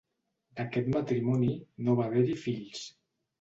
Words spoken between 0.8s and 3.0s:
matrimoni, no va haver-hi fills.